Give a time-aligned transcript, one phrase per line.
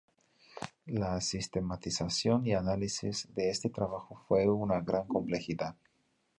[0.87, 5.75] La sistematización y análisis de este trabajo fue de una gran complejidad.